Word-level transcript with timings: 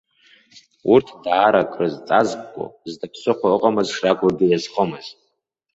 Урҭ 0.91 1.07
даара 1.23 1.59
акрызҵазкқәо, 1.63 2.63
зда 2.91 3.07
ԥсыхәа 3.11 3.53
ыҟамыз 3.55 3.87
шракәугьы, 3.95 4.45
иазхомызт. 4.49 5.15